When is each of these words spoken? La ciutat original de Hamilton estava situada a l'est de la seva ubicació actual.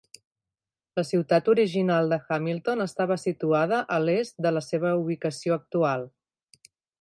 La 0.99 1.01
ciutat 1.09 1.51
original 1.53 2.09
de 2.13 2.19
Hamilton 2.29 2.81
estava 2.87 3.17
situada 3.25 3.83
a 3.97 3.99
l'est 4.07 4.43
de 4.47 4.53
la 4.57 4.65
seva 4.69 4.95
ubicació 5.03 5.59
actual. 5.59 6.09